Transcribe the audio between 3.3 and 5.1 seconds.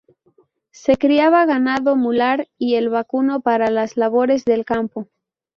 para las labores del campo.